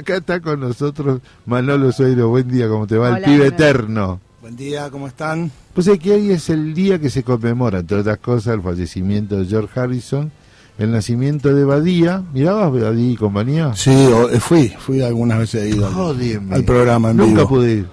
Acá 0.00 0.16
está 0.16 0.40
con 0.40 0.60
nosotros 0.60 1.20
Manolo 1.44 1.92
Sueiro. 1.92 2.30
Buen 2.30 2.48
día, 2.48 2.68
¿cómo 2.68 2.86
te 2.86 2.96
va? 2.96 3.08
Hola, 3.08 3.18
el 3.18 3.24
pibe 3.24 3.36
Manolo. 3.44 3.54
eterno. 3.54 4.20
Buen 4.40 4.56
día, 4.56 4.88
¿cómo 4.90 5.06
están? 5.06 5.50
Pues 5.74 5.86
es 5.88 5.98
que 5.98 6.12
hoy 6.12 6.30
es 6.30 6.48
el 6.48 6.72
día 6.72 6.98
que 6.98 7.10
se 7.10 7.22
conmemora, 7.22 7.80
entre 7.80 7.98
otras 7.98 8.16
cosas, 8.16 8.54
el 8.54 8.62
fallecimiento 8.62 9.36
de 9.38 9.44
George 9.44 9.78
Harrison, 9.78 10.32
el 10.78 10.90
nacimiento 10.90 11.54
de 11.54 11.64
Badía. 11.64 12.22
¿Mirabas 12.32 12.72
Badía 12.72 13.10
y 13.12 13.16
compañía? 13.16 13.74
Sí, 13.74 13.90
eh, 13.90 14.40
fui, 14.40 14.68
fui 14.78 15.02
algunas 15.02 15.38
veces 15.40 15.64
he 15.64 15.76
ido 15.76 15.86
al, 15.86 15.92
Jódeme. 15.92 16.54
al 16.54 16.64
programa 16.64 17.10
en 17.10 17.18
Nunca 17.18 17.34
vivo. 17.42 17.48
pude 17.50 17.72
ir. 17.74 17.86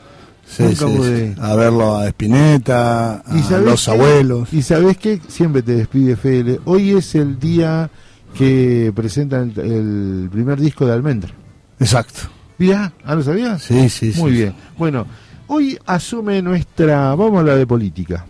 Sí, 0.48 0.64
nunca 0.64 0.88
sí, 0.88 0.96
pude 0.96 1.18
sí. 1.18 1.24
ir. 1.34 1.36
A 1.42 1.56
verlo 1.56 1.98
a 1.98 2.08
Spinetta, 2.08 3.16
a 3.16 3.38
¿Y 3.38 3.42
sabés 3.44 3.66
los 3.66 3.84
qué? 3.86 3.92
abuelos. 3.92 4.54
Y 4.54 4.62
sabes 4.62 4.96
qué, 4.98 5.20
siempre 5.28 5.62
te 5.62 5.74
despide 5.76 6.16
Fede. 6.16 6.62
Hoy 6.64 6.92
es 6.92 7.14
el 7.16 7.38
día 7.38 7.90
que 8.34 8.94
presentan 8.96 9.52
el, 9.58 10.24
el 10.24 10.30
primer 10.32 10.58
disco 10.62 10.86
de 10.86 10.94
Almendra. 10.94 11.34
Exacto. 11.80 12.22
Mirá, 12.58 12.92
¿ah, 13.04 13.16
lo 13.16 13.24
sabías? 13.24 13.62
Sí, 13.62 13.88
sí, 13.90 14.12
sí. 14.12 14.20
Muy 14.20 14.32
bien. 14.32 14.54
Bueno, 14.78 15.06
hoy 15.48 15.78
asume 15.86 16.42
nuestra, 16.42 17.14
vamos 17.16 17.42
a 17.42 17.44
la 17.44 17.56
de 17.56 17.68
política. 17.68 18.26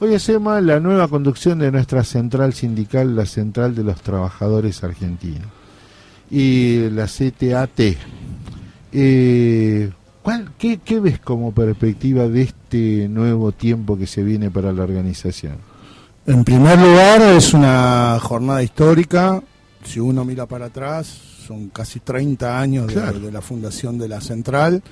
Hoy 0.00 0.14
asume 0.14 0.62
la 0.62 0.80
nueva 0.80 1.08
conducción 1.08 1.58
de 1.58 1.70
nuestra 1.70 2.02
central 2.04 2.54
sindical, 2.54 3.14
la 3.14 3.26
Central 3.26 3.74
de 3.74 3.84
los 3.84 4.00
Trabajadores 4.00 4.82
Argentinos. 4.84 5.48
Y 6.30 6.88
la 6.90 7.06
CTAT. 7.06 7.96
Eh, 8.92 9.90
¿cuál, 10.22 10.50
qué, 10.58 10.78
¿Qué 10.78 11.00
ves 11.00 11.18
como 11.18 11.52
perspectiva 11.52 12.28
de 12.28 12.42
este 12.42 13.08
nuevo 13.08 13.52
tiempo 13.52 13.98
que 13.98 14.06
se 14.06 14.22
viene 14.22 14.50
para 14.50 14.72
la 14.72 14.82
organización? 14.82 15.56
En 16.26 16.42
primer 16.42 16.78
lugar, 16.78 17.20
es 17.22 17.54
una 17.54 18.18
jornada 18.20 18.62
histórica. 18.62 19.42
Si 19.84 20.00
uno 20.00 20.24
mira 20.24 20.46
para 20.46 20.66
atrás, 20.66 21.20
son 21.46 21.68
casi 21.68 22.00
30 22.00 22.60
años 22.60 22.86
de, 22.88 22.94
Claro. 22.94 23.20
de 23.20 23.30
la 23.32 23.40
fundación 23.40 23.98
de 23.98 24.08
la 24.08 24.20
central 24.20 24.82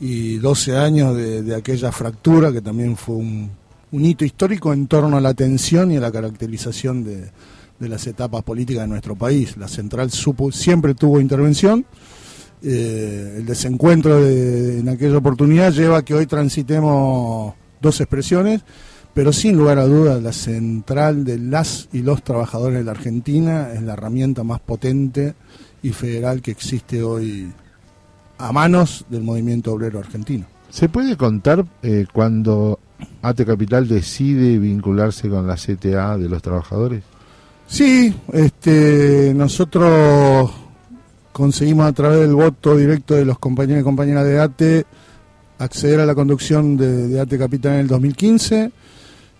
y 0.00 0.36
12 0.38 0.76
años 0.76 1.16
de, 1.16 1.42
de 1.42 1.54
aquella 1.54 1.92
fractura 1.92 2.52
que 2.52 2.60
también 2.60 2.96
fue 2.96 3.16
un, 3.16 3.50
un 3.92 4.04
hito 4.04 4.24
histórico 4.24 4.72
en 4.72 4.86
torno 4.88 5.16
a 5.16 5.20
la 5.20 5.28
atención 5.30 5.92
y 5.92 5.96
a 5.96 6.00
la 6.00 6.10
caracterización 6.10 7.04
de, 7.04 7.30
de 7.78 7.88
las 7.88 8.06
etapas 8.06 8.42
políticas 8.42 8.82
de 8.84 8.88
nuestro 8.88 9.14
país. 9.14 9.56
La 9.56 9.68
central 9.68 10.10
supo, 10.10 10.50
siempre 10.50 10.94
tuvo 10.94 11.20
intervención. 11.20 11.84
Eh, 12.62 13.36
el 13.38 13.46
desencuentro 13.46 14.22
de- 14.22 14.78
en 14.80 14.88
aquella 14.88 15.18
oportunidad 15.18 15.70
lleva 15.72 15.98
a 15.98 16.02
que 16.04 16.14
hoy 16.14 16.26
transitemos 16.26 17.54
dos 17.82 18.00
expresiones 18.00 18.62
pero 19.12 19.32
sin 19.32 19.56
lugar 19.56 19.78
a 19.78 19.84
dudas 19.86 20.20
la 20.22 20.32
central 20.32 21.24
de 21.24 21.38
las 21.38 21.88
y 21.92 22.02
los 22.02 22.24
trabajadores 22.24 22.78
de 22.78 22.84
la 22.84 22.90
Argentina 22.92 23.68
es 23.72 23.82
la 23.82 23.92
herramienta 23.92 24.42
más 24.42 24.60
potente 24.60 25.34
y 25.84 25.90
federal 25.92 26.42
que 26.42 26.50
existe 26.50 27.02
hoy 27.02 27.52
a 28.38 28.50
manos 28.52 29.04
del 29.08 29.22
movimiento 29.22 29.72
obrero 29.72 30.00
argentino. 30.00 30.46
¿Se 30.70 30.88
puede 30.88 31.16
contar 31.16 31.64
eh, 31.84 32.06
cuando 32.12 32.80
AT 33.22 33.44
Capital 33.44 33.86
decide 33.86 34.58
vincularse 34.58 35.28
con 35.28 35.46
la 35.46 35.54
CTA 35.54 36.18
de 36.18 36.28
los 36.28 36.42
trabajadores? 36.42 37.04
Sí, 37.68 38.12
este, 38.32 39.32
nosotros 39.36 40.50
conseguimos 41.32 41.86
a 41.86 41.92
través 41.92 42.20
del 42.20 42.34
voto 42.34 42.76
directo 42.76 43.14
de 43.14 43.24
los 43.24 43.38
compañeros 43.38 43.82
y 43.82 43.84
compañeras 43.84 44.24
de 44.24 44.40
ATE 44.40 44.86
acceder 45.58 46.00
a 46.00 46.06
la 46.06 46.14
conducción 46.14 46.76
de, 46.76 47.08
de 47.08 47.20
ATE 47.20 47.38
Capital 47.38 47.74
en 47.74 47.78
el 47.80 47.86
2015. 47.88 48.72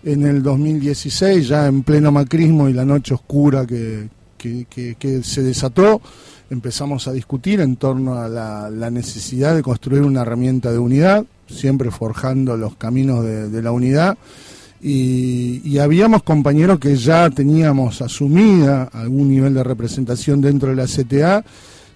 En 0.05 0.27
el 0.27 0.43
2016, 0.43 1.49
ya 1.49 1.67
en 1.67 1.83
pleno 1.83 2.13
macrismo 2.13 2.69
y 2.69 2.75
la 2.75 2.85
noche 2.85 3.15
oscura 3.15 3.65
que, 3.67 4.09
que- 4.37 4.67
que- 4.69 4.97
que 4.97 5.23
se 5.23 5.43
desató, 5.43 6.03
empezamos 6.55 7.07
a 7.09 7.13
discutir 7.13 7.61
en 7.61 7.77
torno 7.77 8.15
a 8.19 8.29
la, 8.29 8.71
la 8.71 8.91
necesidad 8.91 9.55
de 9.55 9.63
construir 9.63 10.03
una 10.03 10.23
herramienta 10.23 10.73
de 10.73 10.79
unidad, 10.79 11.25
siempre 11.47 11.91
forjando 11.91 12.57
los 12.57 12.77
caminos 12.77 13.23
de, 13.25 13.51
de 13.51 13.63
la 13.63 13.71
unidad. 13.73 14.17
Y, 14.81 15.61
y 15.65 15.79
habíamos 15.79 16.23
compañeros 16.23 16.79
que 16.79 16.97
ya 16.97 17.29
teníamos 17.31 18.01
asumida 18.03 18.85
algún 18.93 19.29
nivel 19.31 19.55
de 19.55 19.65
representación 19.65 20.41
dentro 20.41 20.71
de 20.71 20.77
la 20.77 20.87
CTA. 20.87 21.45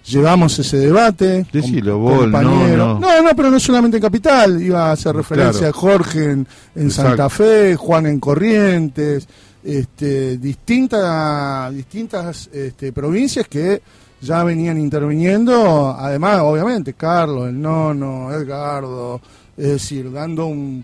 Llevamos 0.05 0.57
ese 0.57 0.77
debate. 0.77 1.45
Decilo, 1.53 1.99
no, 1.99 2.17
compañeros. 2.21 2.99
no. 2.99 3.21
no, 3.21 3.29
pero 3.35 3.51
no 3.51 3.59
solamente 3.59 3.97
en 3.97 4.01
Capital. 4.03 4.61
Iba 4.61 4.89
a 4.89 4.91
hacer 4.93 5.15
referencia 5.15 5.59
Claro. 5.71 5.75
a 5.77 5.79
Jorge 5.79 6.31
en, 6.31 6.47
en. 6.75 6.89
Santa 6.89 7.29
Fe, 7.29 7.75
Juan 7.75 8.07
en 8.07 8.19
Corrientes, 8.19 9.27
este, 9.63 10.37
distintas, 10.37 11.71
distintas 11.73 12.49
este, 12.51 12.91
provincias 12.91 13.47
que 13.47 13.81
ya 14.21 14.43
venían 14.43 14.77
interviniendo. 14.77 15.95
Además, 15.97 16.39
obviamente, 16.41 16.93
Carlos, 16.93 17.49
el 17.49 17.61
Nono, 17.61 18.31
Edgardo, 18.31 19.21
es 19.57 19.67
decir, 19.67 20.11
dando 20.11 20.45
un 20.47 20.83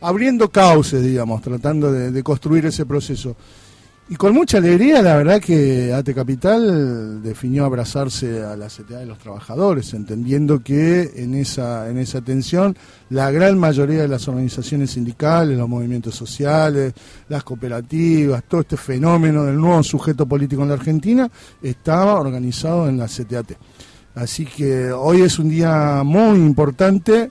abriendo 0.00 0.50
cauces, 0.50 1.02
digamos, 1.02 1.40
tratando 1.40 1.90
de, 1.90 2.10
de 2.10 2.22
construir 2.22 2.66
ese 2.66 2.84
proceso. 2.84 3.36
Y 4.06 4.16
con 4.16 4.34
mucha 4.34 4.58
alegría, 4.58 5.00
la 5.00 5.16
verdad 5.16 5.40
que 5.40 5.90
AT 5.94 6.12
Capital 6.14 7.22
definió 7.22 7.64
abrazarse 7.64 8.42
a 8.42 8.54
la 8.54 8.66
CTA 8.66 8.98
de 8.98 9.06
los 9.06 9.18
trabajadores, 9.18 9.94
entendiendo 9.94 10.62
que 10.62 11.10
en 11.16 11.34
esa, 11.34 11.88
en 11.88 11.96
esa 11.96 12.20
tensión 12.20 12.76
la 13.08 13.30
gran 13.30 13.58
mayoría 13.58 14.02
de 14.02 14.08
las 14.08 14.28
organizaciones 14.28 14.90
sindicales, 14.90 15.56
los 15.56 15.70
movimientos 15.70 16.14
sociales, 16.14 16.92
las 17.30 17.44
cooperativas, 17.44 18.44
todo 18.44 18.60
este 18.60 18.76
fenómeno 18.76 19.44
del 19.44 19.56
nuevo 19.56 19.82
sujeto 19.82 20.26
político 20.26 20.60
en 20.60 20.68
la 20.68 20.74
Argentina 20.74 21.30
estaba 21.62 22.20
organizado 22.20 22.90
en 22.90 22.98
la 22.98 23.06
CTAT. 23.06 23.52
Así 24.16 24.44
que 24.44 24.92
hoy 24.92 25.22
es 25.22 25.38
un 25.38 25.48
día 25.48 26.02
muy 26.04 26.38
importante. 26.40 27.30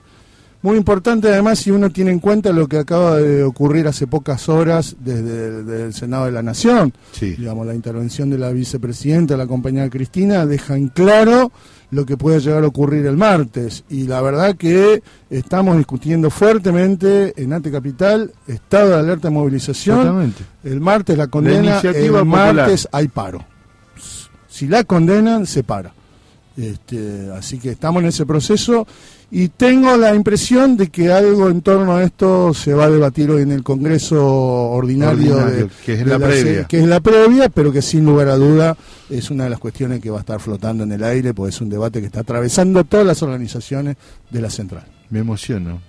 Muy 0.64 0.78
importante 0.78 1.28
además 1.28 1.58
si 1.58 1.70
uno 1.70 1.90
tiene 1.90 2.10
en 2.10 2.20
cuenta 2.20 2.50
lo 2.50 2.66
que 2.66 2.78
acaba 2.78 3.18
de 3.18 3.42
ocurrir 3.42 3.86
hace 3.86 4.06
pocas 4.06 4.48
horas 4.48 4.96
desde 4.98 5.48
el, 5.48 5.66
desde 5.66 5.84
el 5.84 5.92
Senado 5.92 6.24
de 6.24 6.32
la 6.32 6.42
Nación. 6.42 6.94
Sí. 7.12 7.32
Digamos, 7.36 7.66
la 7.66 7.74
intervención 7.74 8.30
de 8.30 8.38
la 8.38 8.50
vicepresidenta, 8.50 9.36
la 9.36 9.46
compañera 9.46 9.90
Cristina, 9.90 10.46
deja 10.46 10.74
en 10.74 10.88
claro 10.88 11.52
lo 11.90 12.06
que 12.06 12.16
puede 12.16 12.40
llegar 12.40 12.64
a 12.64 12.68
ocurrir 12.68 13.04
el 13.04 13.18
martes. 13.18 13.84
Y 13.90 14.06
la 14.06 14.22
verdad 14.22 14.56
que 14.56 15.02
estamos 15.28 15.76
discutiendo 15.76 16.30
fuertemente 16.30 17.34
en 17.36 17.52
Ante 17.52 17.70
Capital, 17.70 18.32
estado 18.46 18.88
de 18.88 18.96
alerta 19.00 19.28
de 19.28 19.34
movilización. 19.34 19.98
Exactamente. 19.98 20.44
El 20.64 20.80
martes 20.80 21.18
la 21.18 21.26
condena, 21.26 21.72
iniciativa 21.72 22.20
el 22.20 22.24
popular. 22.24 22.54
martes 22.54 22.88
hay 22.90 23.08
paro. 23.08 23.44
Si 24.48 24.66
la 24.66 24.82
condenan, 24.84 25.44
se 25.44 25.62
para. 25.62 25.92
Este, 26.56 27.30
así 27.36 27.58
que 27.58 27.72
estamos 27.72 28.02
en 28.02 28.08
ese 28.08 28.24
proceso 28.24 28.86
y 29.36 29.48
tengo 29.48 29.96
la 29.96 30.14
impresión 30.14 30.76
de 30.76 30.88
que 30.90 31.10
algo 31.10 31.48
en 31.50 31.60
torno 31.60 31.94
a 31.96 32.04
esto 32.04 32.54
se 32.54 32.72
va 32.72 32.84
a 32.84 32.90
debatir 32.90 33.30
hoy 33.30 33.42
en 33.42 33.50
el 33.50 33.64
Congreso 33.64 34.24
ordinario, 34.24 35.34
Ordinario, 35.36 35.66
de- 35.66 35.70
que 35.84 35.92
es 35.94 35.98
de 35.98 36.04
la 36.06 36.18
previa. 36.18 36.64
que 36.68 36.78
es 36.78 36.86
la 36.86 37.00
previa, 37.00 37.48
pero 37.48 37.72
que 37.72 37.82
sin 37.82 38.04
lugar 38.04 38.28
a 38.28 38.36
duda 38.36 38.76
es 39.10 39.30
una 39.32 39.44
de 39.44 39.50
las 39.50 39.58
cuestiones 39.58 40.00
que 40.00 40.10
va 40.10 40.18
a 40.18 40.20
estar 40.20 40.38
flotando 40.40 40.84
en 40.84 40.92
el 40.92 41.02
aire, 41.02 41.34
porque 41.34 41.50
es 41.50 41.60
un 41.60 41.68
debate 41.68 41.98
que 42.00 42.06
está 42.06 42.20
atravesando 42.20 42.84
todas 42.84 43.04
las 43.06 43.22
organizaciones 43.24 43.96
de 44.30 44.40
la 44.40 44.50
central. 44.50 44.84
Me 45.10 45.18
emociono, 45.18 45.80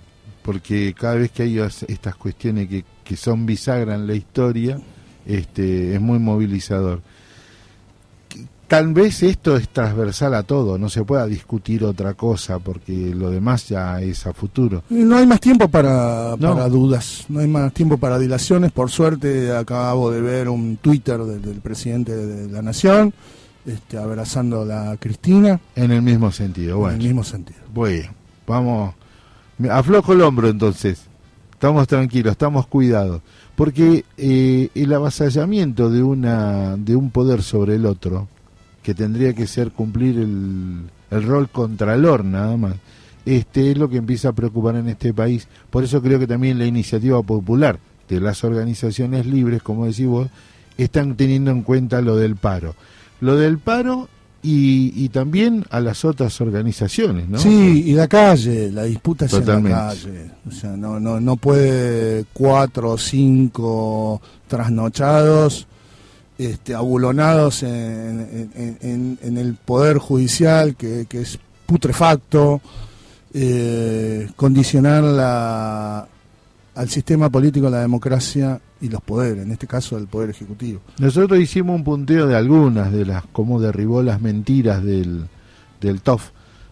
porque 0.42 0.92
cada 0.98 1.14
vez 1.14 1.30
que 1.30 1.44
hay 1.44 1.58
as- 1.60 1.84
estas 1.88 2.16
cuestiones 2.16 2.68
que, 2.68 2.84
que 3.04 3.16
son 3.16 3.46
bisagra 3.46 3.94
en 3.94 4.06
la 4.08 4.14
historia, 4.14 4.78
este, 5.24 5.94
es 5.94 6.00
muy 6.00 6.18
movilizador. 6.18 7.00
Tal 8.68 8.92
vez 8.92 9.22
esto 9.22 9.56
es 9.56 9.68
transversal 9.68 10.34
a 10.34 10.42
todo, 10.42 10.76
no 10.76 10.88
se 10.88 11.04
pueda 11.04 11.24
discutir 11.26 11.84
otra 11.84 12.14
cosa, 12.14 12.58
porque 12.58 13.14
lo 13.14 13.30
demás 13.30 13.68
ya 13.68 14.00
es 14.02 14.26
a 14.26 14.32
futuro. 14.32 14.82
No 14.90 15.16
hay 15.16 15.26
más 15.26 15.38
tiempo 15.40 15.68
para, 15.68 16.34
No. 16.36 16.54
para 16.54 16.68
dudas, 16.68 17.26
no 17.28 17.38
hay 17.38 17.46
más 17.46 17.72
tiempo 17.72 17.96
para 17.96 18.18
dilaciones. 18.18 18.72
Por 18.72 18.90
suerte 18.90 19.54
acabo 19.56 20.10
de 20.10 20.20
ver 20.20 20.48
un 20.48 20.78
Twitter 20.78 21.20
del, 21.20 21.42
del 21.42 21.60
presidente 21.60 22.16
de 22.16 22.50
la 22.50 22.60
Nación, 22.60 23.14
este, 23.64 23.98
abrazando 23.98 24.62
a 24.62 24.64
la 24.64 24.96
Cristina, 24.98 25.60
En 25.76 25.92
el 25.92 26.02
mismo 26.02 26.32
sentido, 26.32 26.78
bueno. 26.78 26.94
en 26.96 27.00
el 27.02 27.06
mismo 27.06 27.22
sentido. 27.22 27.60
Bueno, 27.72 28.10
vamos. 28.48 28.94
Aflojo 29.70 30.12
el 30.12 30.22
hombro 30.22 30.48
entonces. 30.48 31.02
Estamos 31.52 31.86
tranquilos, 31.86 32.32
estamos 32.32 32.66
cuidados. 32.66 33.22
Porque 33.54 34.04
eh, 34.18 34.68
el 34.74 34.92
avasallamiento 34.92 35.88
de, 35.88 36.02
una, 36.02 36.76
de 36.76 36.94
un 36.96 37.10
poder 37.10 37.42
sobre 37.42 37.76
el 37.76 37.86
otro, 37.86 38.28
que 38.86 38.94
tendría 38.94 39.34
que 39.34 39.48
ser 39.48 39.72
cumplir 39.72 40.16
el, 40.16 40.82
el 41.10 41.22
rol 41.24 41.48
contralor 41.48 42.24
nada 42.24 42.56
más, 42.56 42.74
este 43.24 43.72
es 43.72 43.76
lo 43.76 43.88
que 43.88 43.96
empieza 43.96 44.28
a 44.28 44.32
preocupar 44.32 44.76
en 44.76 44.88
este 44.88 45.12
país. 45.12 45.48
Por 45.70 45.82
eso 45.82 46.00
creo 46.00 46.20
que 46.20 46.28
también 46.28 46.56
la 46.56 46.66
iniciativa 46.66 47.20
popular 47.20 47.80
de 48.08 48.20
las 48.20 48.44
organizaciones 48.44 49.26
libres, 49.26 49.60
como 49.60 49.86
decís 49.86 50.06
vos, 50.06 50.28
están 50.78 51.16
teniendo 51.16 51.50
en 51.50 51.62
cuenta 51.62 52.00
lo 52.00 52.14
del 52.14 52.36
paro. 52.36 52.76
Lo 53.18 53.34
del 53.34 53.58
paro 53.58 54.08
y, 54.40 54.92
y 54.94 55.08
también 55.08 55.64
a 55.70 55.80
las 55.80 56.04
otras 56.04 56.40
organizaciones, 56.40 57.28
¿no? 57.28 57.38
Sí, 57.38 57.82
y 57.86 57.92
la 57.94 58.06
calle, 58.06 58.70
la 58.70 58.84
disputa 58.84 59.24
es 59.24 59.32
en 59.32 59.40
Totalmente. 59.40 59.76
la 59.76 59.88
calle. 59.88 60.30
O 60.48 60.52
sea, 60.52 60.76
no, 60.76 61.00
no, 61.00 61.18
no 61.18 61.34
puede 61.34 62.24
cuatro 62.32 62.90
o 62.92 62.98
cinco 62.98 64.22
trasnochados 64.46 65.66
este, 66.38 66.74
abulonados 66.74 67.62
en, 67.62 69.18
el 69.22 69.54
poder 69.54 69.98
judicial 69.98 70.76
que, 70.76 71.06
es 71.10 71.38
putrefacto, 71.66 72.60
eh, 73.32 74.28
condicionar 74.36 75.02
la, 75.02 76.08
al 76.74 76.88
sistema 76.90 77.30
político, 77.30 77.70
la 77.70 77.80
democracia 77.80 78.60
y 78.80 78.88
los 78.88 79.00
poderes, 79.00 79.44
en 79.44 79.52
este 79.52 79.66
caso 79.66 79.96
el 79.96 80.06
poder 80.06 80.30
ejecutivo. 80.30 80.80
Nosotros 80.98 81.40
hicimos 81.40 81.76
un 81.76 81.84
punteo 81.84 82.26
de 82.26 82.36
algunas 82.36 82.92
de 82.92 83.06
las, 83.06 83.24
cómo 83.32 83.60
derribó 83.60 84.02
las 84.02 84.20
mentiras 84.20 84.84
del, 84.84 85.26
del 85.80 86.02
TOF 86.02 86.30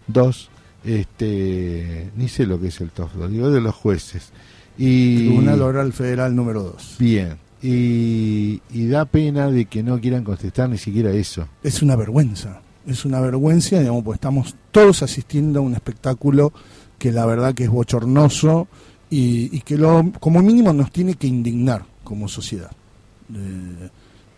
2, 0.09 0.51
este, 0.85 2.11
ni 2.17 2.29
sé 2.29 2.47
lo 2.47 2.61
que 2.61 2.69
es 2.69 2.81
el 2.81 2.91
TOF 2.91 3.15
2, 3.15 3.31
digo 3.31 3.51
de 3.51 3.61
los 3.61 3.75
jueces. 3.75 4.31
Y, 4.77 5.29
Tribunal 5.29 5.63
Oral 5.63 5.93
Federal 5.93 6.37
número 6.37 6.63
2. 6.65 6.97
Bien, 6.99 7.39
y, 7.65 8.61
y, 8.71 8.89
da 8.89 9.07
pena 9.07 9.51
de 9.51 9.65
que 9.65 9.83
no 9.83 9.99
quieran 9.99 10.23
contestar 10.23 10.69
ni 10.69 10.77
siquiera 10.77 11.11
eso. 11.13 11.49
Es 11.63 11.81
una 11.81 11.97
vergüenza, 11.97 12.61
es 12.87 13.07
una 13.07 13.21
vergüenza, 13.21 13.81
digamos, 13.81 14.05
pues 14.05 14.17
estamos 14.17 14.55
todos 14.71 15.03
asistiendo 15.03 15.61
a 15.61 15.63
un 15.63 15.73
espectáculo 15.73 16.53
que 16.99 17.11
la 17.11 17.25
verdad 17.25 17.55
que 17.55 17.65
es 17.65 17.71
bochornoso 17.71 18.69
y, 19.09 19.61
que 19.61 19.79
lo, 19.79 20.13
como 20.21 20.43
mínimo 20.43 20.73
nos 20.73 20.91
tiene 20.91 21.15
que 21.15 21.27
indignar 21.27 21.85
como 22.03 22.29
sociedad. 22.29 22.71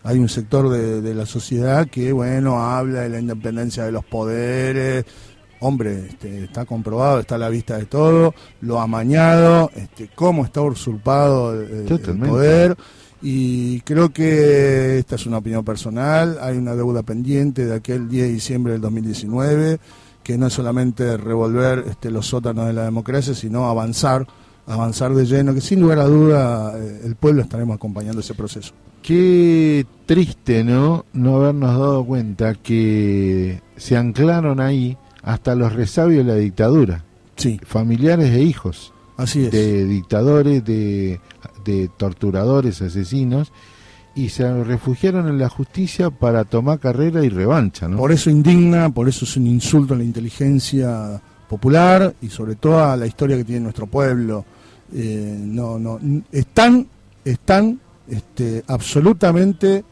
hay 0.03 0.19
un 0.19 0.29
sector 0.29 0.69
de, 0.69 1.13
la 1.13 1.25
sociedad 1.25 1.87
que, 1.87 2.11
bueno, 2.11 2.61
habla 2.61 3.01
de 3.01 3.09
la 3.09 3.19
independencia 3.19 3.83
de 3.83 3.91
los 3.91 4.05
poderes. 4.05 5.05
Hombre, 5.59 6.05
este, 6.09 6.43
está 6.43 6.65
comprobado, 6.65 7.19
está 7.19 7.35
a 7.35 7.39
la 7.39 7.49
vista 7.49 7.77
de 7.77 7.87
todo, 7.87 8.35
lo 8.61 8.79
ha 8.79 8.83
amañado, 8.83 9.71
este, 9.73 10.09
cómo 10.13 10.45
está 10.45 10.61
usurpado 10.61 11.59
el, 11.59 11.85
poder. 12.19 12.77
Y 13.21 13.81
creo 13.81 14.09
que 14.09 14.99
esta 14.99 15.15
es 15.15 15.25
una 15.25 15.39
opinión 15.39 15.63
personal, 15.65 16.37
hay 16.41 16.57
una 16.57 16.75
deuda 16.75 17.03
pendiente 17.03 17.65
de 17.65 17.75
aquel 17.75 18.07
10 18.07 18.27
de 18.27 18.33
diciembre 18.33 18.73
del 18.73 18.81
2019, 18.81 19.79
que 20.23 20.37
no 20.37 20.47
es 20.47 20.53
solamente 20.53 21.17
revolver 21.17 21.85
este, 21.87 22.11
los 22.11 22.27
sótanos 22.27 22.67
de 22.67 22.73
la 22.73 22.83
democracia, 22.83 23.33
sino 23.33 23.67
avanzar 23.67 24.27
avanzar 24.67 25.13
de 25.13 25.25
lleno, 25.25 25.53
que 25.53 25.61
sin 25.61 25.79
lugar 25.79 25.99
a 25.99 26.05
duda 26.05 26.73
eh, 26.77 27.01
el 27.05 27.15
pueblo 27.15 27.41
estaremos 27.41 27.75
acompañando 27.75 28.19
ese 28.19 28.33
proceso. 28.33 28.73
Qué 29.01 29.85
triste, 30.05 30.63
¿no? 30.63 31.05
No 31.13 31.37
habernos 31.37 31.79
dado 31.79 32.05
cuenta 32.05 32.53
que 32.55 33.61
se 33.77 33.95
anclaron 33.95 34.59
ahí 34.59 34.97
hasta 35.23 35.55
los 35.55 35.73
resabios 35.73 36.25
de 36.25 36.33
la 36.33 36.37
dictadura. 36.37 37.03
Sí. 37.37 37.59
Familiares 37.63 38.31
e 38.31 38.41
hijos. 38.41 38.93
Así 39.15 39.45
es. 39.45 39.51
De 39.51 39.85
dictadores, 39.85 40.63
de, 40.65 41.19
de 41.67 41.89
torturadores, 41.89 42.81
asesinos, 42.81 43.51
y 44.15 44.29
se 44.29 44.63
refugiaron 44.63 45.27
en 45.27 45.37
la 45.37 45.49
justicia 45.49 46.09
para 46.09 46.45
tomar 46.45 46.79
carrera 46.79 47.23
y 47.23 47.29
revancha, 47.29 47.87
¿no? 47.87 47.97
Por 47.97 48.11
eso 48.11 48.29
indigna, 48.29 48.89
por 48.89 49.07
eso 49.07 49.25
es 49.25 49.37
un 49.37 49.45
insulto 49.45 49.93
a 49.93 49.97
la 49.97 50.03
inteligencia 50.03 51.21
popular 51.47 52.15
y 52.21 52.29
sobre 52.29 52.55
todo 52.55 52.83
a 52.83 52.97
la 52.97 53.05
historia 53.05 53.37
que 53.37 53.43
tiene 53.43 53.61
nuestro 53.61 53.85
pueblo 53.85 54.43
eh, 54.93 55.37
no, 55.39 55.77
no, 55.77 55.99
están, 56.31 56.87
están 57.23 57.79
este, 58.07 58.63
absolutamente 58.67 59.83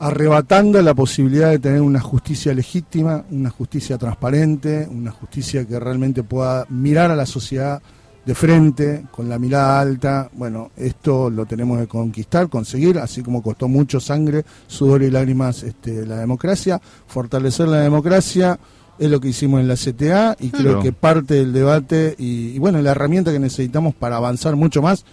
arrebatando 0.00 0.80
la 0.82 0.94
posibilidad 0.94 1.50
de 1.50 1.58
tener 1.58 1.80
una 1.80 2.00
justicia 2.00 2.52
legítima, 2.52 3.24
una 3.30 3.50
justicia 3.50 3.98
transparente, 3.98 4.86
una 4.90 5.10
justicia 5.10 5.64
que 5.64 5.78
realmente 5.78 6.22
pueda 6.22 6.66
mirar 6.68 7.10
a 7.10 7.16
la 7.16 7.26
sociedad 7.26 7.80
de 8.28 8.34
frente, 8.34 9.06
con 9.10 9.26
la 9.26 9.38
mirada 9.38 9.80
alta. 9.80 10.28
Bueno, 10.34 10.70
esto 10.76 11.30
lo 11.30 11.46
tenemos 11.46 11.80
que 11.80 11.86
conquistar, 11.86 12.50
conseguir, 12.50 12.98
así 12.98 13.22
como 13.22 13.42
costó 13.42 13.68
mucho 13.68 14.00
sangre, 14.00 14.44
sudor 14.66 15.02
y 15.02 15.10
lágrimas 15.10 15.62
este, 15.62 16.04
la 16.04 16.18
democracia, 16.18 16.78
fortalecer 17.06 17.68
la 17.68 17.80
democracia 17.80 18.60
es 18.98 19.10
lo 19.10 19.18
que 19.18 19.28
hicimos 19.28 19.60
en 19.60 19.68
la 19.68 19.76
CTA 19.76 20.36
y 20.40 20.50
creo 20.50 20.82
que 20.82 20.92
parte 20.92 21.36
del 21.36 21.54
debate 21.54 22.16
y, 22.18 22.58
bueno, 22.58 22.82
la 22.82 22.90
herramienta 22.90 23.32
que 23.32 23.38
necesitamos 23.38 23.94
para 23.94 24.16
avanzar 24.16 24.56
mucho 24.56 24.82
más 24.82 25.06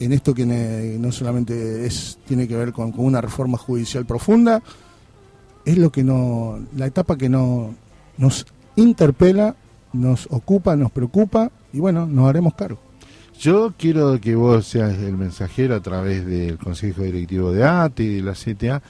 en 0.00 0.12
esto 0.12 0.34
que 0.34 0.44
no 0.44 1.12
solamente 1.12 1.86
es 1.86 2.18
tiene 2.26 2.48
que 2.48 2.56
ver 2.56 2.72
con, 2.72 2.92
una 2.96 3.20
reforma 3.20 3.56
judicial 3.56 4.04
profunda, 4.04 4.64
es 5.64 5.78
lo 5.78 5.92
que 5.92 6.02
no 6.02 6.58
la 6.74 6.86
etapa 6.86 7.16
que 7.16 7.28
no 7.28 7.72
nos 8.18 8.46
interpela, 8.74 9.54
nos 9.92 10.26
ocupa, 10.28 10.74
nos 10.74 10.90
preocupa 10.90 11.52
y 11.72 11.80
bueno, 11.80 12.06
nos 12.06 12.28
haremos 12.28 12.54
cargo. 12.54 12.78
Yo 13.40 13.74
quiero 13.76 14.20
que 14.20 14.34
vos 14.34 14.66
seas 14.66 14.98
el 14.98 15.16
mensajero 15.16 15.74
a 15.74 15.80
través 15.80 16.24
del 16.26 16.58
Consejo 16.58 17.02
Directivo 17.02 17.50
de 17.50 17.64
ATE 17.64 18.02
y 18.04 18.14
de 18.16 18.22
la 18.22 18.34
CTA 18.34 18.82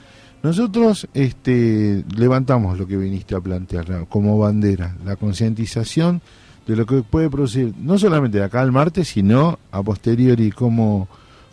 nosotros 0.43 1.07
este, 1.13 2.03
levantamos 2.17 2.77
lo 2.77 2.85
que 2.85 2.97
viniste 2.97 3.33
a 3.33 3.39
plantear 3.39 4.07
como 4.09 4.37
bandera, 4.37 4.97
la 5.05 5.15
concientización 5.15 6.21
de 6.67 6.75
lo 6.75 6.85
que 6.85 7.01
puede 7.01 7.29
producir, 7.29 7.73
no 7.79 7.97
solamente 7.97 8.39
de 8.39 8.43
acá 8.43 8.59
al 8.59 8.73
martes, 8.73 9.07
sino 9.07 9.57
a 9.71 9.81
posteriori, 9.81 10.51
cómo, 10.51 11.07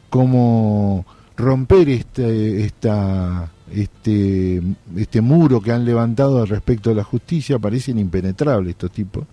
cómo 0.09 1.07
romper 1.37 1.89
este, 1.89 2.65
esta, 2.65 3.53
este, 3.73 4.61
este 4.97 5.21
muro 5.21 5.61
que 5.61 5.71
han 5.71 5.85
levantado 5.85 6.45
respecto 6.45 6.91
a 6.91 6.95
la 6.95 7.05
justicia, 7.05 7.61
parecen 7.61 7.97
impenetrables 7.97 8.71
estos 8.71 8.91
tipos 8.91 9.25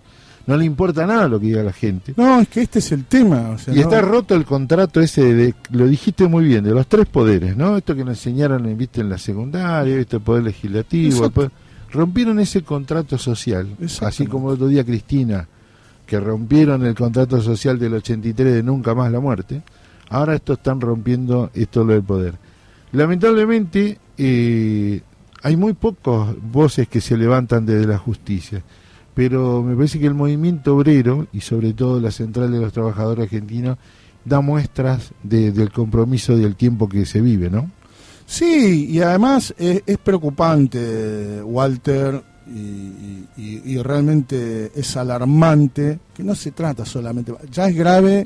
no 0.48 0.56
le 0.56 0.64
importa 0.64 1.06
nada 1.06 1.28
lo 1.28 1.38
que 1.38 1.48
diga 1.48 1.62
la 1.62 1.74
gente. 1.74 2.14
No, 2.16 2.40
es 2.40 2.48
que 2.48 2.62
este 2.62 2.78
es 2.78 2.90
el 2.92 3.04
tema. 3.04 3.54
y 3.70 3.80
está 3.80 4.00
roto 4.00 4.34
el 4.34 4.46
contrato 4.46 4.98
ese, 4.98 5.34
de, 5.34 5.54
lo 5.72 5.86
dijiste 5.86 6.26
muy 6.26 6.46
bien, 6.46 6.64
de 6.64 6.70
los 6.70 6.86
tres 6.86 7.04
poderes, 7.04 7.54
¿no? 7.54 7.76
Esto 7.76 7.94
que 7.94 8.02
nos 8.02 8.16
enseñaron 8.16 8.74
¿viste, 8.74 9.02
en 9.02 9.10
la 9.10 9.18
secundaria, 9.18 9.94
el 9.94 10.06
poder 10.06 10.44
legislativo. 10.44 11.30
rompieron 11.90 12.40
ese 12.40 12.62
contrato 12.62 13.18
social, 13.18 13.76
así 14.00 14.26
como 14.26 14.48
el 14.48 14.54
otro 14.54 14.68
día 14.68 14.86
Cristina, 14.86 15.46
que 16.06 16.18
rompieron 16.18 16.82
el 16.86 16.94
contrato 16.94 17.42
social 17.42 17.78
del 17.78 17.92
83 17.92 18.54
de 18.54 18.62
nunca 18.62 18.94
más 18.94 19.12
la 19.12 19.20
muerte. 19.20 19.60
Ahora 20.08 20.34
esto 20.34 20.54
están 20.54 20.80
rompiendo 20.80 21.50
esto 21.52 21.84
lo 21.84 21.92
del 21.92 22.02
poder. 22.02 22.36
Lamentablemente, 22.92 23.98
eh, 24.16 25.02
hay 25.42 25.56
muy 25.58 25.74
pocas 25.74 26.34
voces 26.40 26.88
que 26.88 27.02
se 27.02 27.18
levantan 27.18 27.66
desde 27.66 27.86
la 27.86 27.98
justicia 27.98 28.62
pero 29.18 29.64
me 29.64 29.74
parece 29.74 29.98
que 29.98 30.06
el 30.06 30.14
movimiento 30.14 30.76
obrero 30.76 31.26
y 31.32 31.40
sobre 31.40 31.72
todo 31.72 31.98
la 31.98 32.12
central 32.12 32.52
de 32.52 32.60
los 32.60 32.72
trabajadores 32.72 33.24
argentinos 33.24 33.76
da 34.24 34.40
muestras 34.40 35.10
del 35.24 35.72
compromiso 35.72 36.36
del 36.36 36.54
tiempo 36.54 36.88
que 36.88 37.04
se 37.04 37.20
vive, 37.20 37.50
¿no? 37.50 37.68
Sí, 38.26 38.86
y 38.88 39.00
además 39.00 39.52
es, 39.58 39.82
preocupante, 39.98 41.42
Walter, 41.42 42.22
y, 42.46 43.76
realmente 43.78 44.70
es 44.72 44.96
alarmante, 44.96 45.98
que 46.14 46.22
no 46.22 46.36
se 46.36 46.52
trata 46.52 46.84
solamente, 46.84 47.34
ya 47.50 47.68
es 47.68 47.74
grave 47.74 48.24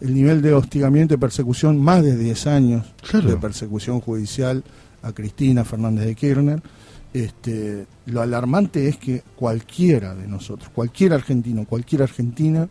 el 0.00 0.14
nivel 0.14 0.40
de 0.40 0.54
hostigamiento 0.54 1.12
y 1.12 1.18
persecución, 1.18 1.78
más 1.78 2.02
de 2.02 2.16
10 2.16 2.46
años 2.46 2.86
de 3.12 3.36
persecución 3.36 4.00
judicial 4.00 4.64
a 5.02 5.12
Cristina 5.12 5.66
Fernández 5.66 6.06
de 6.06 6.14
Kirchner 6.14 6.62
este, 7.12 7.86
lo 8.06 8.20
alarmante 8.20 8.88
es 8.88 8.96
que 8.96 9.22
cualquiera 9.36 10.14
de 10.14 10.28
nosotros, 10.28 10.70
cualquier 10.74 11.12
argentino, 11.12 11.64
cualquier 11.64 12.02
argentina, 12.02 12.68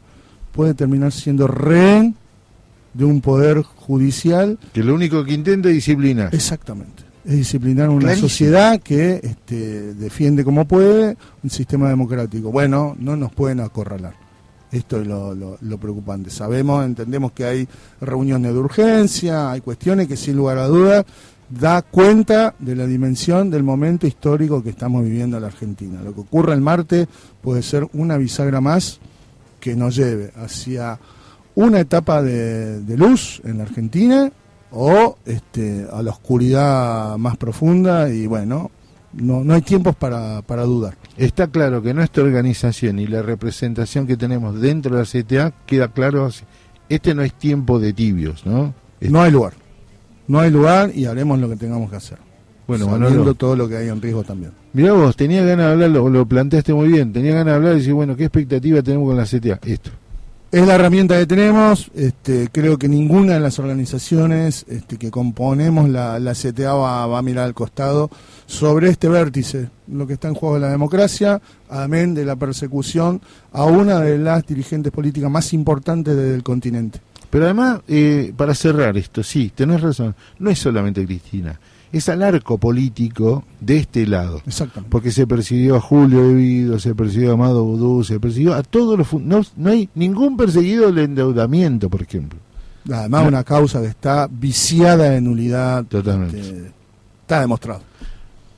puede 0.52 0.74
terminar 0.74 1.12
siendo 1.12 1.48
rehén 1.48 2.16
de 2.94 3.06
un 3.06 3.22
poder 3.22 3.62
judicial. 3.62 4.58
Que 4.74 4.84
lo 4.84 4.96
único 4.96 5.24
que 5.24 5.34
intenta 5.34 5.70
es 5.70 5.76
disciplinar. 5.76 6.34
Exactamente. 6.34 7.04
Es 7.26 7.36
disciplinar 7.36 7.90
una 7.90 8.16
sociedad 8.16 8.80
que 8.82 9.20
este, 9.22 9.94
defiende 9.94 10.44
como 10.44 10.66
puede 10.66 11.18
un 11.44 11.50
sistema 11.50 11.90
democrático. 11.90 12.52
Bueno, 12.52 12.96
no 12.98 13.16
nos 13.16 13.32
pueden 13.34 13.60
acorralar. 13.60 14.16
Esto 14.72 15.02
es 15.02 15.08
lo, 15.08 15.34
lo, 15.34 15.78
preocupante. 15.80 16.30
Sabemos, 16.30 16.86
entendemos 16.86 17.32
que 17.32 17.44
hay 17.44 17.68
reuniones 18.00 18.54
de 18.54 18.60
urgencia, 18.60 19.52
hay 19.52 19.62
cuestiones 19.62 20.08
que 20.08 20.16
sin 20.16 20.36
lugar 20.38 20.60
a 20.60 20.68
dudas 20.68 21.06
da 21.50 21.82
cuenta 21.82 22.54
de 22.60 22.76
la 22.76 22.86
dimensión 22.86 23.50
del 23.50 23.64
momento 23.64 24.06
histórico 24.06 24.64
que 24.64 24.70
estamos 24.70 25.04
viviendo 25.04 25.38
en 25.38 25.42
la 25.42 25.48
Argentina. 25.48 26.02
Lo 26.04 26.14
que 26.14 26.22
ocurra 26.22 26.54
el 26.54 26.62
martes 26.62 27.08
puede 27.42 27.64
ser 27.64 27.88
una 27.94 28.18
bisagra 28.18 28.62
más 28.62 29.00
que 29.60 29.76
nos 29.76 29.96
lleve 29.96 30.32
hacia 30.36 31.00
una 31.56 31.80
etapa 31.80 32.22
de, 32.22 32.96
luz 32.96 33.42
en 33.44 33.58
la 33.58 33.64
Argentina 33.64 34.32
o 34.72 35.18
este, 35.26 35.88
a 35.92 36.04
la 36.04 36.12
oscuridad 36.12 37.18
más 37.18 37.36
profunda 37.38 38.10
y 38.10 38.28
bueno, 38.28 38.70
no, 39.14 39.44
no 39.44 39.54
hay 39.56 39.62
tiempos 39.62 39.96
para, 39.96 40.44
para 40.44 40.64
dudar. 40.64 40.96
Está 41.18 41.48
claro 41.48 41.82
que 41.82 41.94
nuestra 41.94 42.24
organización 42.24 43.00
y 43.00 43.08
la 43.08 43.24
representación 43.24 44.06
que 44.06 44.16
tenemos 44.16 44.62
dentro 44.62 44.96
de 44.96 45.02
la 45.02 45.24
CTA 45.24 45.54
queda 45.66 45.88
claro, 45.88 46.30
este 46.88 47.16
no 47.16 47.24
es 47.24 47.34
tiempo 47.34 47.80
de 47.80 47.92
tibios, 47.92 48.46
¿no? 48.46 48.74
No 49.02 49.22
hay 49.22 49.32
lugar 49.32 49.54
no 50.30 50.40
hay 50.40 50.52
lugar 50.52 50.92
y 50.96 51.06
haremos 51.06 51.40
lo 51.40 51.50
que 51.50 51.56
tengamos 51.56 51.90
que 51.90 51.96
hacer. 51.98 52.20
Bueno, 52.68 52.86
sabiendo 52.86 53.34
todo 53.34 53.56
lo 53.56 53.68
que 53.68 53.78
hay 53.78 53.88
en 53.88 54.00
riesgo 54.00 54.24
también. 54.24 54.52
Mirá 54.74 54.94
vos, 54.94 55.16
tenía 55.16 55.44
ganas 55.44 55.66
de 55.66 55.86
hablar, 55.86 55.90
lo, 55.90 56.26
planteaste 56.28 56.72
muy 56.72 56.90
bien, 56.90 57.12
tenía 57.12 57.32
ganas 57.32 57.48
de 57.48 57.54
hablar 57.54 57.74
y 57.74 57.78
decir, 57.80 57.96
bueno, 57.96 58.16
¿qué 58.16 58.26
expectativa 58.26 58.84
tenemos 58.84 59.08
con 59.08 59.18
la 59.18 59.24
CTA? 59.24 59.60
Esto. 59.68 59.90
es 60.52 60.68
la 60.68 60.76
herramienta 60.76 61.18
que 61.18 61.26
tenemos. 61.26 61.90
Este, 61.96 62.48
creo 62.52 62.78
que 62.78 62.88
ninguna 62.88 63.34
de 63.34 63.40
las 63.40 63.58
organizaciones 63.58 64.68
este, 64.70 64.98
que 64.98 65.10
componemos 65.10 65.90
la, 65.90 66.20
la 66.20 66.34
CTA 66.34 66.76
va, 66.76 67.08
va, 67.08 67.18
a 67.18 67.22
mirar 67.24 67.46
al 67.46 67.56
costado 67.56 68.12
sobre 68.46 68.90
este 68.90 69.10
vértice, 69.10 69.72
lo 69.88 70.06
que 70.06 70.14
está 70.14 70.28
en 70.28 70.36
juego 70.36 70.56
de 70.56 70.62
la 70.62 70.70
democracia, 70.70 71.42
amén 71.72 72.14
de 72.14 72.24
la 72.24 72.36
persecución 72.36 73.20
a 73.52 73.66
una 73.66 74.00
de 74.00 74.20
las 74.20 74.46
dirigentes 74.46 74.92
políticas 74.92 75.32
más 75.32 75.54
importantes 75.54 76.16
del 76.16 76.44
continente. 76.44 77.00
Pero 77.30 77.46
además, 77.46 77.82
eh, 77.88 78.34
para 78.36 78.56
cerrar 78.56 78.98
esto, 78.98 79.24
sí, 79.24 79.52
tenés 79.54 79.82
razón, 79.82 80.16
no 80.40 80.50
es 80.50 80.60
solamente 80.60 81.06
Cristina, 81.06 81.60
es 81.92 82.10
al 82.10 82.24
arco 82.24 82.58
político 82.58 83.44
de 83.60 83.78
este 83.78 84.06
lado. 84.08 84.42
Exactamente. 84.46 84.90
Porque 84.90 85.12
se 85.12 85.28
persiguió 85.28 85.76
a 85.76 85.82
Julio 85.82 86.28
Devido, 86.28 86.80
se 86.80 86.96
persiguió 86.96 87.32
a 87.32 87.34
Amado 87.34 87.64
Vudú, 87.64 88.04
se 88.04 88.20
persiguió 88.20 88.54
a 88.54 88.64
todos 88.64 88.98
los... 88.98 89.14
No, 89.14 89.42
no 89.58 89.70
hay 89.70 89.90
ningún 89.96 90.38
perseguido 90.38 90.88
del 90.88 91.06
endeudamiento, 91.06 91.90
por 91.90 92.02
ejemplo. 92.02 92.40
Además, 92.92 93.28
una 93.28 93.44
causa 93.44 93.82
que 93.82 93.88
está 93.88 94.28
viciada 94.30 95.10
de 95.10 95.22
nulidad. 95.22 95.86
Totalmente. 95.86 96.40
Este, 96.40 96.72
está 97.22 97.42
demostrado. 97.42 97.82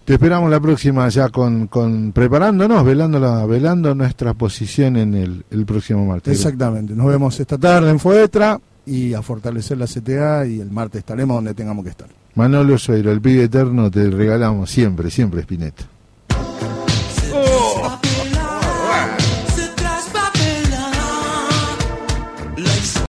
Te 0.05 0.13
esperamos 0.13 0.50
la 0.50 0.60
próxima 0.60 1.08
ya 1.10 1.29
con, 1.29 1.67
con 1.67 2.12
preparándonos, 2.12 2.84
velando, 2.84 3.20
la, 3.20 3.46
velando 3.46 3.93
nuestra 3.93 4.34
posición 4.34 4.98
en 4.98 5.13
el, 5.13 5.46
el 5.51 5.65
próximo 5.65 6.05
martes. 6.05 6.36
Exactamente. 6.36 6.96
Nos 6.96 7.08
vemos 7.08 7.39
esta 7.39 7.58
tarde 7.58 7.91
en 7.91 8.00
Fuetra 8.00 8.60
y 8.86 9.13
a 9.13 9.22
fortalecer 9.22 9.77
la 9.77 9.86
CTA 9.86 10.48
y 10.48 10.60
el 10.60 10.72
martes 10.72 11.00
estaremos 11.00 11.38
donde 11.38 11.53
tengamos 11.53 11.84
que 11.84 11.91
estar. 11.91 12.08
Manolo 12.36 12.77
Sueiro, 12.77 13.12
el 13.12 13.22
pibe 13.22 13.43
eterno, 13.43 13.91
te 13.91 14.10
regalamos 14.10 14.72
siempre, 14.72 15.12
siempre 15.12 15.41
Spinetta. 15.41 15.86